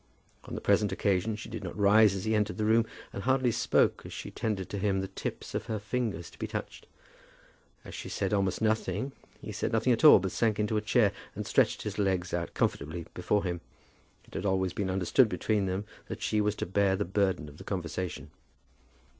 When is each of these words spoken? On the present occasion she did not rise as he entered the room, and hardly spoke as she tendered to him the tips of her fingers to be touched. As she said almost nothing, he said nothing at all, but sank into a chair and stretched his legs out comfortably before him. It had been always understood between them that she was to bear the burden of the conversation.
On 0.45 0.55
the 0.55 0.61
present 0.61 0.91
occasion 0.91 1.35
she 1.35 1.47
did 1.47 1.63
not 1.63 1.77
rise 1.77 2.15
as 2.15 2.25
he 2.25 2.33
entered 2.33 2.57
the 2.57 2.65
room, 2.65 2.87
and 3.13 3.21
hardly 3.21 3.51
spoke 3.51 4.01
as 4.03 4.11
she 4.11 4.31
tendered 4.31 4.67
to 4.69 4.79
him 4.79 4.99
the 4.99 5.07
tips 5.07 5.53
of 5.53 5.67
her 5.67 5.77
fingers 5.77 6.31
to 6.31 6.39
be 6.39 6.47
touched. 6.47 6.87
As 7.85 7.93
she 7.93 8.09
said 8.09 8.33
almost 8.33 8.63
nothing, 8.63 9.11
he 9.43 9.51
said 9.51 9.71
nothing 9.71 9.93
at 9.93 10.03
all, 10.03 10.17
but 10.17 10.31
sank 10.31 10.57
into 10.59 10.75
a 10.75 10.81
chair 10.81 11.11
and 11.35 11.45
stretched 11.45 11.83
his 11.83 11.99
legs 11.99 12.33
out 12.33 12.55
comfortably 12.55 13.05
before 13.13 13.43
him. 13.43 13.61
It 14.27 14.33
had 14.33 14.41
been 14.41 14.49
always 14.49 14.73
understood 14.75 15.29
between 15.29 15.67
them 15.67 15.85
that 16.07 16.23
she 16.23 16.41
was 16.41 16.55
to 16.55 16.65
bear 16.65 16.95
the 16.95 17.05
burden 17.05 17.47
of 17.47 17.57
the 17.59 17.63
conversation. 17.63 18.31